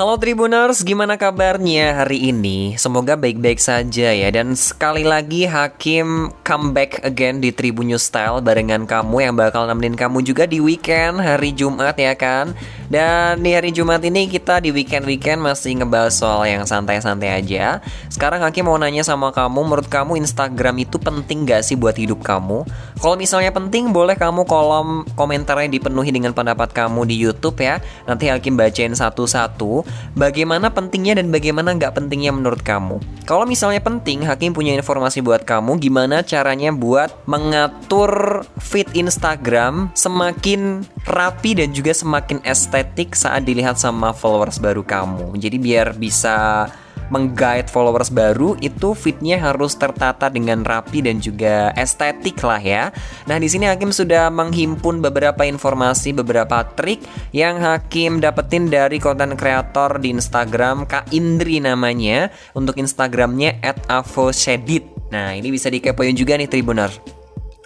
Halo 0.00 0.16
Tribuners, 0.16 0.80
gimana 0.80 1.20
kabarnya 1.20 1.92
hari 1.92 2.32
ini? 2.32 2.72
Semoga 2.80 3.20
baik-baik 3.20 3.60
saja 3.60 4.08
ya. 4.16 4.32
Dan 4.32 4.56
sekali 4.56 5.04
lagi 5.04 5.44
Hakim 5.44 6.32
comeback 6.40 7.04
again 7.04 7.44
di 7.44 7.52
Tribun 7.52 7.92
News 7.92 8.08
Style 8.08 8.40
Barengan 8.40 8.88
kamu 8.88 9.28
yang 9.28 9.36
bakal 9.36 9.68
nemenin 9.68 10.00
kamu 10.00 10.24
juga 10.24 10.48
di 10.48 10.56
weekend 10.56 11.20
hari 11.20 11.52
Jumat 11.52 12.00
ya 12.00 12.16
kan? 12.16 12.56
Dan 12.88 13.44
di 13.44 13.52
hari 13.52 13.76
Jumat 13.76 14.00
ini 14.00 14.24
kita 14.24 14.64
di 14.64 14.72
weekend-weekend 14.72 15.36
masih 15.36 15.84
ngebahas 15.84 16.16
soal 16.16 16.48
yang 16.48 16.64
santai-santai 16.64 17.36
aja. 17.36 17.84
Sekarang 18.08 18.40
Hakim 18.40 18.72
mau 18.72 18.80
nanya 18.80 19.04
sama 19.04 19.28
kamu 19.36 19.68
Menurut 19.68 19.86
kamu 19.92 20.16
Instagram 20.16 20.80
itu 20.80 20.96
penting 20.96 21.44
gak 21.44 21.60
sih 21.60 21.76
buat 21.76 22.00
hidup 22.00 22.24
kamu? 22.24 22.64
Kalau 23.04 23.20
misalnya 23.20 23.52
penting 23.52 23.92
boleh 23.92 24.16
kamu 24.16 24.48
kolom 24.48 25.04
komentarnya 25.12 25.68
dipenuhi 25.68 26.08
dengan 26.08 26.32
pendapat 26.32 26.72
kamu 26.72 27.04
di 27.04 27.20
Youtube 27.20 27.60
ya. 27.60 27.84
Nanti 28.08 28.32
Hakim 28.32 28.56
bacain 28.56 28.96
satu-satu 28.96 29.89
bagaimana 30.14 30.70
pentingnya 30.70 31.18
dan 31.18 31.30
bagaimana 31.30 31.76
nggak 31.76 31.96
pentingnya 31.96 32.34
menurut 32.34 32.60
kamu. 32.60 32.98
Kalau 33.24 33.46
misalnya 33.46 33.78
penting, 33.78 34.26
Hakim 34.26 34.50
punya 34.52 34.74
informasi 34.74 35.22
buat 35.22 35.46
kamu 35.46 35.78
gimana 35.78 36.22
caranya 36.26 36.74
buat 36.74 37.14
mengatur 37.24 38.42
feed 38.58 38.90
Instagram 38.96 39.94
semakin 39.94 40.82
rapi 41.06 41.58
dan 41.58 41.70
juga 41.70 41.94
semakin 41.94 42.42
estetik 42.42 43.14
saat 43.14 43.46
dilihat 43.46 43.78
sama 43.78 44.10
followers 44.10 44.58
baru 44.58 44.82
kamu. 44.82 45.38
Jadi 45.38 45.56
biar 45.56 45.94
bisa 45.94 46.68
mengguide 47.10 47.68
followers 47.68 48.08
baru 48.08 48.56
itu 48.62 48.96
fitnya 48.96 49.36
harus 49.36 49.76
tertata 49.76 50.30
dengan 50.32 50.64
rapi 50.64 51.04
dan 51.04 51.18
juga 51.18 51.74
estetik 51.76 52.40
lah 52.40 52.62
ya. 52.62 52.94
Nah 53.28 53.36
di 53.36 53.50
sini 53.50 53.68
Hakim 53.68 53.92
sudah 53.92 54.32
menghimpun 54.32 55.04
beberapa 55.04 55.44
informasi, 55.44 56.16
beberapa 56.16 56.64
trik 56.72 57.02
yang 57.36 57.60
Hakim 57.60 58.22
dapetin 58.22 58.70
dari 58.72 58.96
konten 58.96 59.36
kreator 59.36 60.00
di 60.00 60.14
Instagram 60.14 60.88
Kak 60.88 61.12
Indri 61.12 61.60
namanya 61.60 62.32
untuk 62.56 62.80
Instagramnya 62.80 63.60
@avoshedit. 63.90 65.12
Nah 65.12 65.34
ini 65.34 65.50
bisa 65.50 65.68
dikepoin 65.68 66.14
juga 66.16 66.38
nih 66.38 66.48
Tribuner. 66.48 67.19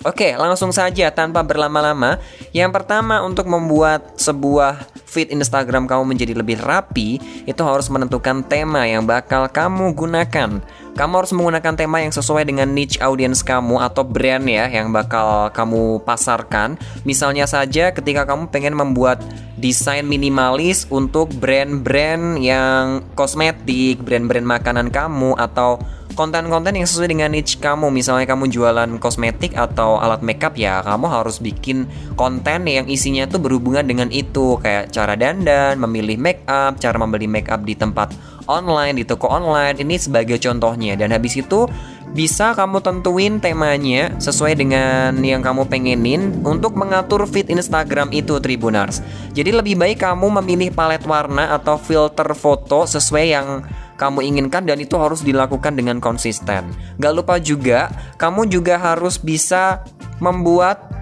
Oke, 0.05 0.37
langsung 0.37 0.69
saja 0.69 1.09
tanpa 1.09 1.41
berlama-lama. 1.41 2.21
Yang 2.53 2.77
pertama 2.77 3.25
untuk 3.25 3.49
membuat 3.49 4.21
sebuah 4.21 4.85
feed 5.09 5.33
Instagram 5.33 5.89
kamu 5.89 6.05
menjadi 6.05 6.37
lebih 6.37 6.61
rapi, 6.61 7.17
itu 7.49 7.63
harus 7.65 7.89
menentukan 7.89 8.45
tema 8.45 8.85
yang 8.85 9.09
bakal 9.09 9.49
kamu 9.49 9.97
gunakan. 9.97 10.61
Kamu 10.95 11.13
harus 11.17 11.33
menggunakan 11.33 11.75
tema 11.75 12.05
yang 12.05 12.13
sesuai 12.13 12.45
dengan 12.45 12.69
niche 12.71 13.01
audience 13.01 13.41
kamu 13.41 13.81
atau 13.81 14.05
brand 14.05 14.45
ya 14.45 14.69
yang 14.69 14.93
bakal 14.93 15.49
kamu 15.57 16.05
pasarkan. 16.05 16.77
Misalnya 17.09 17.49
saja 17.49 17.91
ketika 17.91 18.29
kamu 18.29 18.53
pengen 18.53 18.77
membuat 18.77 19.25
desain 19.57 20.05
minimalis 20.05 20.85
untuk 20.93 21.33
brand-brand 21.41 22.39
yang 22.45 23.01
kosmetik, 23.17 24.05
brand-brand 24.05 24.45
makanan 24.45 24.93
kamu 24.93 25.33
atau 25.41 25.81
konten-konten 26.15 26.79
yang 26.79 26.87
sesuai 26.89 27.11
dengan 27.11 27.31
niche 27.35 27.61
kamu 27.61 27.91
misalnya 27.91 28.25
kamu 28.25 28.49
jualan 28.49 28.91
kosmetik 29.03 29.59
atau 29.59 29.99
alat 29.99 30.23
makeup 30.23 30.55
ya 30.55 30.81
kamu 30.81 31.07
harus 31.11 31.43
bikin 31.43 31.85
konten 32.15 32.65
yang 32.65 32.87
isinya 32.87 33.27
tuh 33.27 33.43
berhubungan 33.43 33.85
dengan 33.85 34.09
itu 34.15 34.57
kayak 34.63 34.95
cara 34.95 35.19
dandan 35.19 35.77
memilih 35.83 36.17
makeup 36.17 36.79
cara 36.79 36.97
membeli 36.97 37.27
makeup 37.27 37.61
di 37.67 37.75
tempat 37.75 38.15
online 38.47 39.03
di 39.03 39.05
toko 39.05 39.29
online 39.29 39.77
ini 39.83 39.99
sebagai 40.01 40.41
contohnya 40.41 40.97
dan 40.97 41.13
habis 41.13 41.37
itu 41.37 41.69
bisa 42.15 42.55
kamu 42.55 42.79
tentuin 42.79 43.43
temanya 43.43 44.15
sesuai 44.23 44.55
dengan 44.55 45.19
yang 45.19 45.43
kamu 45.43 45.67
pengenin 45.67 46.31
untuk 46.47 46.79
mengatur 46.79 47.27
feed 47.27 47.51
Instagram 47.51 48.15
itu 48.15 48.39
Tribunars. 48.39 49.03
Jadi 49.35 49.51
lebih 49.51 49.75
baik 49.75 49.99
kamu 49.99 50.39
memilih 50.39 50.71
palet 50.71 51.03
warna 51.03 51.51
atau 51.51 51.75
filter 51.75 52.31
foto 52.39 52.87
sesuai 52.87 53.27
yang 53.27 53.67
kamu 53.95 54.27
inginkan 54.27 54.67
dan 54.67 54.83
itu 54.83 54.99
harus 54.99 55.23
dilakukan 55.23 55.79
dengan 55.79 56.03
konsisten. 56.03 56.67
Gak 56.99 57.15
lupa 57.15 57.39
juga, 57.39 57.91
kamu 58.19 58.51
juga 58.51 58.79
harus 58.79 59.19
bisa 59.19 59.83
membuat 60.19 60.95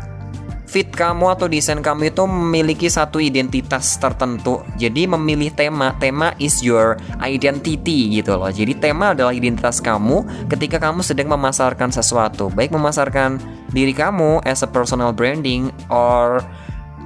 fit 0.72 0.88
kamu 0.88 1.36
atau 1.36 1.53
desain 1.53 1.84
kamu 1.84 2.16
itu 2.16 2.25
memiliki 2.25 2.88
satu 2.88 3.20
identitas 3.20 4.00
tertentu. 4.00 4.64
Jadi 4.80 5.04
memilih 5.04 5.53
tema, 5.53 5.92
tema 6.00 6.32
is 6.41 6.64
your 6.64 6.97
identity 7.20 8.08
gitu 8.16 8.41
loh. 8.41 8.48
Jadi 8.48 8.80
tema 8.80 9.12
adalah 9.12 9.36
identitas 9.36 9.84
kamu 9.84 10.48
ketika 10.48 10.80
kamu 10.80 11.04
sedang 11.04 11.28
memasarkan 11.28 11.92
sesuatu, 11.92 12.48
baik 12.48 12.72
memasarkan 12.72 13.36
diri 13.76 13.92
kamu 13.92 14.41
as 14.48 14.64
a 14.64 14.69
personal 14.69 15.12
branding 15.12 15.69
or 15.92 16.41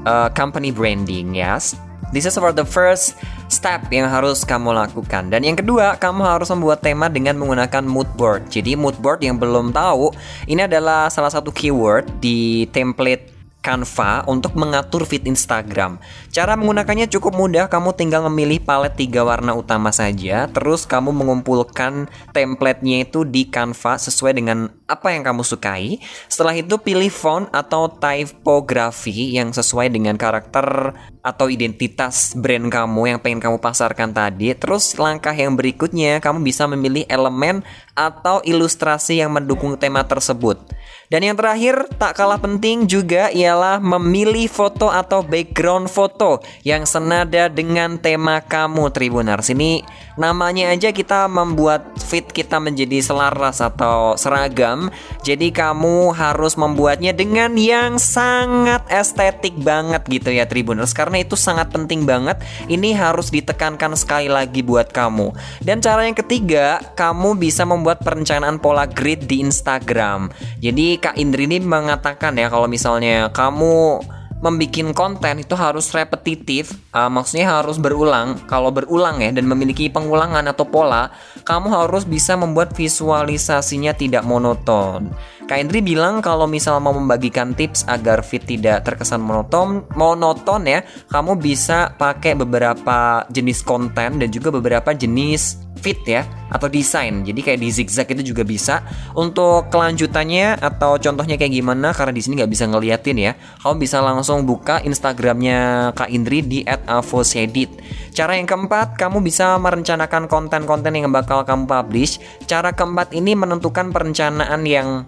uh, 0.06 0.30
company 0.30 0.70
branding, 0.70 1.34
yes. 1.34 1.74
This 2.14 2.22
is 2.22 2.38
for 2.38 2.54
the 2.54 2.62
first 2.62 3.18
step 3.47 3.87
yang 3.93 4.11
harus 4.11 4.43
kamu 4.43 4.75
lakukan. 4.75 5.31
Dan 5.31 5.45
yang 5.47 5.57
kedua, 5.59 6.01
kamu 6.01 6.23
harus 6.25 6.49
membuat 6.51 6.83
tema 6.83 7.07
dengan 7.07 7.39
menggunakan 7.39 7.84
mood 7.87 8.09
board. 8.19 8.49
Jadi 8.51 8.75
mood 8.75 8.99
board 8.99 9.23
yang 9.23 9.39
belum 9.39 9.71
tahu, 9.71 10.11
ini 10.51 10.67
adalah 10.67 11.12
salah 11.12 11.31
satu 11.31 11.53
keyword 11.55 12.09
di 12.19 12.67
template 12.75 13.35
Canva 13.66 14.22
untuk 14.31 14.54
mengatur 14.54 15.03
feed 15.03 15.27
Instagram. 15.27 15.99
Cara 16.31 16.54
menggunakannya 16.54 17.10
cukup 17.10 17.34
mudah, 17.34 17.66
kamu 17.66 17.99
tinggal 17.99 18.22
memilih 18.31 18.62
palet 18.62 18.94
tiga 18.94 19.27
warna 19.27 19.59
utama 19.59 19.91
saja, 19.91 20.47
terus 20.47 20.87
kamu 20.87 21.10
mengumpulkan 21.10 22.06
templatenya 22.31 23.03
itu 23.03 23.27
di 23.27 23.50
Canva 23.50 23.99
sesuai 23.99 24.38
dengan 24.38 24.71
apa 24.87 25.10
yang 25.10 25.27
kamu 25.27 25.43
sukai. 25.43 25.99
Setelah 26.31 26.54
itu 26.54 26.78
pilih 26.78 27.10
font 27.10 27.50
atau 27.50 27.91
typography 27.91 29.34
yang 29.34 29.50
sesuai 29.50 29.91
dengan 29.91 30.15
karakter 30.15 30.94
atau 31.27 31.50
identitas 31.50 32.38
brand 32.38 32.71
kamu 32.71 33.10
yang 33.10 33.19
pengen 33.19 33.43
kamu 33.43 33.59
pasarkan 33.59 34.15
tadi. 34.15 34.54
Terus 34.54 34.94
langkah 34.94 35.34
yang 35.34 35.59
berikutnya, 35.59 36.22
kamu 36.22 36.47
bisa 36.47 36.71
memilih 36.71 37.03
elemen 37.10 37.66
atau 37.97 38.45
ilustrasi 38.45 39.25
yang 39.25 39.33
mendukung 39.33 39.75
tema 39.81 40.05
tersebut. 40.05 40.61
Dan 41.07 41.23
yang 41.23 41.39
terakhir, 41.39 41.87
tak 42.03 42.19
kalah 42.19 42.39
penting 42.43 42.91
juga 42.91 43.31
ialah 43.31 43.79
memilih 43.79 44.51
foto 44.51 44.91
atau 44.91 45.23
background 45.23 45.87
foto 45.87 46.43
yang 46.67 46.83
senada 46.83 47.47
dengan 47.47 47.95
tema 47.95 48.43
kamu 48.43 48.91
Tribunars. 48.91 49.47
Ini 49.55 49.87
namanya 50.19 50.75
aja 50.75 50.91
kita 50.91 51.31
membuat 51.31 51.95
fit 52.03 52.27
kita 52.27 52.59
menjadi 52.59 52.99
selaras 52.99 53.62
atau 53.62 54.19
seragam. 54.19 54.91
Jadi 55.23 55.55
kamu 55.55 56.11
harus 56.11 56.59
membuatnya 56.59 57.15
dengan 57.15 57.55
yang 57.55 58.03
sangat 58.03 58.83
estetik 58.91 59.55
banget 59.63 60.03
gitu 60.11 60.34
ya 60.34 60.43
Tribuners 60.51 60.91
karena 60.91 61.23
itu 61.23 61.39
sangat 61.39 61.71
penting 61.71 62.03
banget. 62.03 62.43
Ini 62.67 62.99
harus 62.99 63.31
ditekankan 63.31 63.95
sekali 63.95 64.27
lagi 64.27 64.59
buat 64.67 64.91
kamu. 64.91 65.31
Dan 65.63 65.78
cara 65.78 66.03
yang 66.03 66.19
ketiga, 66.19 66.83
kamu 66.99 67.39
bisa 67.39 67.63
membuat 67.63 67.85
perencanaan 67.94 68.58
pola 68.58 68.91
grid 68.91 69.30
di 69.30 69.38
Instagram. 69.38 70.34
Jadi 70.58 70.98
Kak 70.98 71.14
Indri 71.14 71.47
ini 71.47 71.62
mengatakan 71.62 72.34
ya 72.34 72.50
kalau 72.50 72.66
misalnya 72.66 73.30
kamu 73.30 74.02
membuat 74.42 74.92
konten 74.92 75.41
itu 75.41 75.54
harus 75.56 75.88
repetitif, 75.94 76.74
uh, 76.97 77.11
maksudnya 77.12 77.61
harus 77.61 77.77
berulang. 77.77 78.41
Kalau 78.49 78.73
berulang 78.73 79.21
ya 79.21 79.29
dan 79.37 79.45
memiliki 79.45 79.93
pengulangan 79.93 80.49
atau 80.49 80.65
pola, 80.65 81.12
kamu 81.45 81.69
harus 81.69 82.09
bisa 82.09 82.33
membuat 82.41 82.73
visualisasinya 82.73 83.93
tidak 83.93 84.25
monoton. 84.25 85.12
Kak 85.47 85.62
Indri 85.62 85.79
bilang 85.79 86.19
kalau 86.25 86.51
misal 86.51 86.83
mau 86.83 86.91
membagikan 86.91 87.55
tips 87.55 87.87
agar 87.87 88.27
fit 88.27 88.43
tidak 88.43 88.83
terkesan 88.83 89.23
monoton, 89.23 89.87
monoton 89.95 90.67
ya, 90.67 90.83
kamu 91.07 91.39
bisa 91.39 91.95
pakai 91.95 92.34
beberapa 92.34 93.23
jenis 93.31 93.63
konten 93.63 94.19
dan 94.19 94.28
juga 94.33 94.51
beberapa 94.51 94.91
jenis 94.91 95.67
fit 95.87 96.03
ya 96.03 96.27
atau 96.51 96.67
desain. 96.67 97.23
Jadi 97.23 97.41
kayak 97.47 97.61
di 97.63 97.69
zigzag 97.71 98.11
itu 98.11 98.34
juga 98.34 98.43
bisa. 98.43 98.83
Untuk 99.15 99.71
kelanjutannya 99.71 100.59
atau 100.59 100.99
contohnya 100.99 101.39
kayak 101.39 101.53
gimana 101.53 101.95
karena 101.95 102.10
di 102.10 102.22
sini 102.27 102.42
nggak 102.42 102.51
bisa 102.51 102.65
ngeliatin 102.66 103.19
ya. 103.19 103.33
Kamu 103.63 103.78
bisa 103.78 104.03
langsung 104.03 104.42
buka 104.42 104.83
Instagramnya 104.83 105.92
Kak 105.95 106.10
Indri 106.10 106.42
di 106.42 106.66
@avosedit. 106.86 107.68
Cara 108.16 108.38
yang 108.38 108.48
keempat, 108.48 108.97
kamu 108.97 109.21
bisa 109.21 109.59
merencanakan 109.60 110.30
konten-konten 110.30 110.94
yang 110.97 111.12
bakal 111.12 111.44
kamu 111.44 111.68
publish. 111.68 112.22
Cara 112.48 112.72
keempat 112.72 113.12
ini 113.12 113.36
menentukan 113.36 113.92
perencanaan 113.92 114.65
yang 114.65 115.04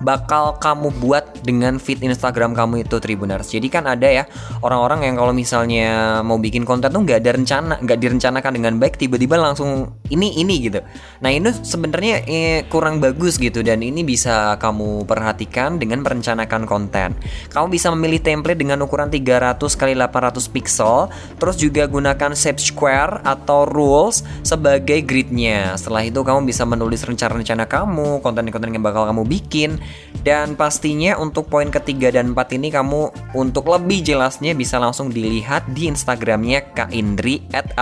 bakal 0.00 0.56
kamu 0.56 0.96
buat 0.96 1.44
dengan 1.44 1.76
feed 1.76 2.00
Instagram 2.00 2.56
kamu 2.56 2.88
itu 2.88 2.96
Tribuners. 2.96 3.52
Jadi 3.52 3.68
kan 3.68 3.84
ada 3.84 4.08
ya 4.08 4.24
orang-orang 4.64 5.04
yang 5.04 5.14
kalau 5.20 5.36
misalnya 5.36 6.20
mau 6.24 6.40
bikin 6.40 6.64
konten 6.64 6.88
tuh 6.88 7.04
nggak 7.04 7.20
ada 7.20 7.30
rencana, 7.36 7.74
nggak 7.84 7.98
direncanakan 8.00 8.52
dengan 8.56 8.74
baik, 8.80 8.96
tiba-tiba 8.96 9.36
langsung 9.36 9.99
ini 10.10 10.42
ini 10.42 10.68
gitu. 10.68 10.82
Nah 11.22 11.30
ini 11.30 11.50
sebenarnya 11.54 12.26
eh, 12.26 12.66
kurang 12.66 12.98
bagus 12.98 13.38
gitu 13.38 13.62
dan 13.64 13.80
ini 13.80 14.02
bisa 14.02 14.58
kamu 14.58 15.06
perhatikan 15.06 15.78
dengan 15.78 16.02
merencanakan 16.04 16.66
konten. 16.66 17.14
Kamu 17.50 17.66
bisa 17.70 17.88
memilih 17.94 18.20
template 18.20 18.58
dengan 18.58 18.82
ukuran 18.84 19.08
300 19.08 19.56
kali 19.78 19.94
800 19.96 20.50
pixel, 20.50 21.08
terus 21.38 21.56
juga 21.56 21.86
gunakan 21.86 22.34
shape 22.34 22.60
square 22.60 23.22
atau 23.22 23.64
rules 23.64 24.26
sebagai 24.42 25.00
gridnya. 25.06 25.74
Setelah 25.78 26.04
itu 26.04 26.20
kamu 26.20 26.44
bisa 26.44 26.66
menulis 26.66 27.06
rencana-rencana 27.06 27.64
kamu, 27.70 28.20
konten-konten 28.20 28.74
yang 28.74 28.84
bakal 28.84 29.06
kamu 29.08 29.24
bikin, 29.24 29.80
dan 30.26 30.58
pastinya 30.58 31.16
untuk 31.16 31.48
poin 31.48 31.70
ketiga 31.70 32.12
dan 32.12 32.34
empat 32.34 32.52
ini 32.54 32.68
kamu 32.68 33.14
untuk 33.32 33.70
lebih 33.70 34.02
jelasnya 34.02 34.52
bisa 34.52 34.76
langsung 34.76 35.08
dilihat 35.08 35.70
di 35.70 35.88
Instagramnya 35.88 36.74
Kak 36.74 36.90
Indri 36.90 37.46
at. 37.54 37.72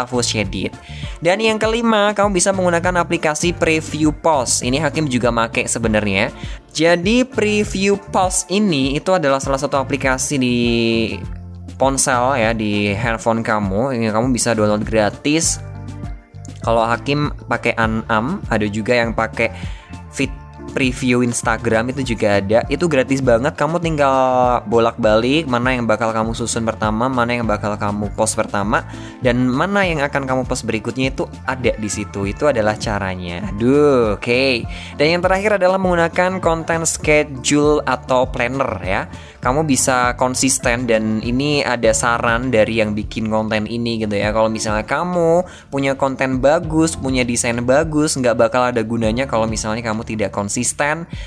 Dan 1.18 1.42
yang 1.42 1.58
kelima, 1.58 2.14
kamu 2.18 2.34
bisa 2.34 2.50
menggunakan 2.50 2.98
aplikasi 2.98 3.54
Preview 3.54 4.10
Post. 4.10 4.66
Ini 4.66 4.82
Hakim 4.82 5.06
juga 5.06 5.30
make 5.30 5.70
sebenarnya. 5.70 6.34
Jadi 6.74 7.22
Preview 7.22 7.94
Post 8.10 8.50
ini 8.50 8.98
itu 8.98 9.14
adalah 9.14 9.38
salah 9.38 9.62
satu 9.62 9.78
aplikasi 9.78 10.34
di 10.34 10.56
ponsel 11.78 12.34
ya 12.42 12.50
di 12.50 12.90
handphone 12.90 13.46
kamu. 13.46 13.94
Ini 13.94 14.10
kamu 14.10 14.34
bisa 14.34 14.50
download 14.50 14.82
gratis. 14.82 15.62
Kalau 16.66 16.82
Hakim 16.82 17.30
pakai 17.46 17.78
Anam, 17.78 18.42
ada 18.50 18.66
juga 18.66 18.98
yang 18.98 19.14
pakai 19.14 19.54
preview 20.70 21.24
Instagram 21.24 21.90
itu 21.90 22.14
juga 22.14 22.38
ada. 22.38 22.62
Itu 22.68 22.86
gratis 22.86 23.24
banget. 23.24 23.56
Kamu 23.56 23.80
tinggal 23.80 24.60
bolak-balik 24.68 25.48
mana 25.48 25.74
yang 25.74 25.88
bakal 25.88 26.12
kamu 26.12 26.36
susun 26.36 26.62
pertama 26.68 27.08
mana 27.08 27.34
yang 27.34 27.48
bakal 27.48 27.74
kamu 27.74 28.12
post 28.14 28.38
pertama 28.38 28.84
dan 29.24 29.48
mana 29.48 29.82
yang 29.88 30.04
akan 30.04 30.28
kamu 30.28 30.42
post 30.44 30.68
berikutnya 30.68 31.10
itu 31.10 31.24
ada 31.48 31.72
di 31.74 31.90
situ. 31.90 32.28
Itu 32.28 32.46
adalah 32.46 32.76
caranya. 32.76 33.48
Aduh 33.50 34.14
oke. 34.14 34.28
Okay. 34.28 34.54
dan 35.00 35.18
yang 35.18 35.22
terakhir 35.24 35.56
adalah 35.56 35.80
menggunakan 35.80 36.38
content 36.38 36.84
schedule 36.84 37.80
atau 37.88 38.28
planner 38.28 38.72
ya. 38.84 39.02
Kamu 39.40 39.64
bisa 39.64 40.18
konsisten 40.20 40.84
dan 40.84 41.24
ini 41.24 41.62
ada 41.64 41.94
saran 41.94 42.50
dari 42.52 42.82
yang 42.82 42.92
bikin 42.92 43.32
konten 43.32 43.64
ini 43.64 44.02
gitu 44.04 44.14
ya. 44.14 44.30
Kalau 44.30 44.52
misalnya 44.52 44.84
kamu 44.84 45.46
punya 45.72 45.96
konten 45.96 46.38
bagus 46.38 46.94
punya 46.94 47.24
desain 47.24 47.56
bagus 47.64 48.18
nggak 48.18 48.36
bakal 48.36 48.68
ada 48.68 48.82
gunanya 48.84 49.24
kalau 49.24 49.48
misalnya 49.48 49.80
kamu 49.80 50.04
tidak 50.04 50.30
konsisten 50.34 50.57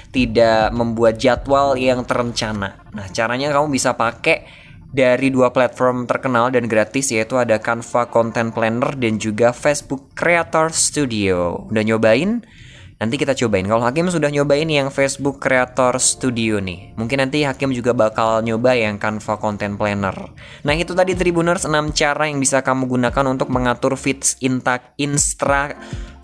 tidak 0.09 0.73
membuat 0.75 1.15
jadwal 1.21 1.77
yang 1.77 2.03
terencana 2.03 2.81
nah 2.91 3.07
caranya 3.11 3.53
kamu 3.53 3.71
bisa 3.71 3.95
pakai 3.95 4.61
dari 4.91 5.31
dua 5.31 5.55
platform 5.55 6.03
terkenal 6.03 6.51
dan 6.51 6.67
gratis 6.67 7.15
yaitu 7.15 7.39
ada 7.39 7.57
Canva 7.57 8.11
Content 8.11 8.51
Planner 8.51 8.91
dan 8.99 9.15
juga 9.17 9.55
Facebook 9.55 10.11
Creator 10.19 10.75
Studio. 10.75 11.63
Udah 11.71 11.83
nyobain? 11.87 12.43
Nanti 13.01 13.17
kita 13.17 13.33
cobain. 13.33 13.65
Kalau 13.65 13.81
Hakim 13.81 14.13
sudah 14.13 14.29
nyobain 14.29 14.69
yang 14.69 14.93
Facebook 14.93 15.41
Creator 15.41 15.97
Studio 15.97 16.61
nih. 16.61 16.93
Mungkin 16.93 17.17
nanti 17.17 17.41
Hakim 17.41 17.73
juga 17.73 17.97
bakal 17.97 18.45
nyoba 18.45 18.77
yang 18.77 19.01
Canva 19.01 19.41
Content 19.41 19.73
Planner. 19.73 20.13
Nah, 20.61 20.75
itu 20.77 20.93
tadi 20.93 21.17
Tribuners 21.17 21.65
6 21.65 21.73
cara 21.97 22.29
yang 22.29 22.37
bisa 22.37 22.61
kamu 22.61 22.85
gunakan 22.85 23.25
untuk 23.25 23.49
mengatur 23.49 23.97
feeds 23.97 24.37
intak 24.45 24.93
instra 25.01 25.73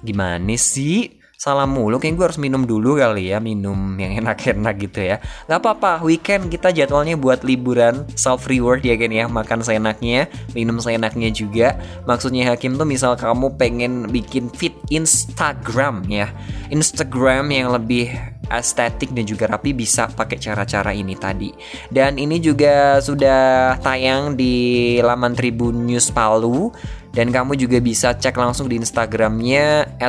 gimana 0.06 0.54
sih? 0.54 1.18
Salah 1.38 1.70
mulu 1.70 2.02
kayak 2.02 2.18
gue 2.18 2.26
harus 2.34 2.42
minum 2.42 2.66
dulu 2.66 2.98
kali 2.98 3.30
ya 3.30 3.38
minum 3.38 3.94
yang 4.02 4.26
enak-enak 4.26 4.74
gitu 4.82 5.06
ya 5.06 5.22
nggak 5.46 5.62
apa-apa 5.62 6.02
weekend 6.02 6.50
kita 6.50 6.74
jadwalnya 6.74 7.14
buat 7.14 7.46
liburan 7.46 8.10
self 8.18 8.50
reward 8.50 8.82
ya 8.82 8.98
kan 8.98 9.14
ya 9.14 9.30
makan 9.30 9.62
seenaknya 9.62 10.26
minum 10.58 10.82
seenaknya 10.82 11.30
juga 11.30 11.78
maksudnya 12.10 12.50
Hakim 12.50 12.82
tuh 12.82 12.90
misal 12.90 13.14
kamu 13.14 13.54
pengen 13.54 14.10
bikin 14.10 14.50
fit 14.50 14.74
Instagram 14.90 16.10
ya 16.10 16.34
Instagram 16.74 17.54
yang 17.54 17.70
lebih 17.70 18.18
estetik 18.50 19.14
dan 19.14 19.28
juga 19.28 19.46
rapi 19.46 19.76
bisa 19.76 20.08
pakai 20.08 20.40
cara-cara 20.40 20.96
ini 20.96 21.20
tadi. 21.20 21.52
Dan 21.92 22.16
ini 22.16 22.40
juga 22.40 23.04
sudah 23.04 23.76
tayang 23.84 24.40
di 24.40 24.98
laman 25.04 25.36
Tribun 25.36 25.84
News 25.84 26.08
Palu 26.16 26.72
dan 27.12 27.28
kamu 27.28 27.60
juga 27.60 27.84
bisa 27.84 28.16
cek 28.16 28.36
langsung 28.40 28.72
di 28.72 28.80
Instagramnya 28.80 30.00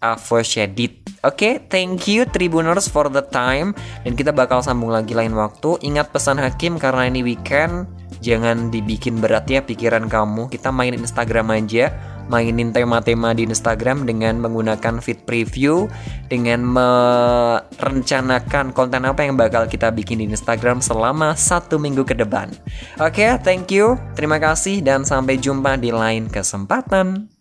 at 0.00 0.16
Avoshedit. 0.18 0.98
Oke, 1.20 1.36
okay, 1.36 1.60
thank 1.68 2.08
you 2.08 2.24
Tribuners 2.24 2.88
for 2.88 3.12
the 3.12 3.20
time 3.20 3.76
dan 4.08 4.16
kita 4.16 4.32
bakal 4.32 4.64
sambung 4.64 4.88
lagi 4.88 5.12
lain 5.12 5.36
waktu. 5.36 5.76
Ingat 5.84 6.16
pesan 6.16 6.40
Hakim 6.40 6.80
karena 6.80 7.12
ini 7.12 7.20
weekend, 7.20 7.84
jangan 8.24 8.72
dibikin 8.72 9.20
berat 9.20 9.44
ya 9.52 9.60
pikiran 9.60 10.08
kamu. 10.08 10.48
Kita 10.48 10.72
main 10.72 10.96
Instagram 10.96 11.52
aja, 11.52 11.92
mainin 12.32 12.72
tema-tema 12.72 13.36
di 13.36 13.44
Instagram 13.44 14.08
dengan 14.08 14.40
menggunakan 14.40 15.04
feed 15.04 15.28
preview, 15.28 15.92
dengan 16.32 16.64
merencanakan 16.64 18.72
konten 18.72 19.04
apa 19.04 19.20
yang 19.20 19.36
bakal 19.36 19.68
kita 19.68 19.92
bikin 19.92 20.24
di 20.24 20.32
Instagram 20.32 20.80
selama 20.80 21.36
satu 21.36 21.76
minggu 21.76 22.08
ke 22.08 22.16
depan. 22.16 22.48
Oke, 22.96 23.28
okay, 23.28 23.36
thank 23.44 23.68
you, 23.68 24.00
terima 24.16 24.40
kasih 24.40 24.80
dan 24.80 25.04
sampai 25.04 25.36
jumpa 25.36 25.76
di 25.76 25.92
lain 25.92 26.32
kesempatan. 26.32 27.39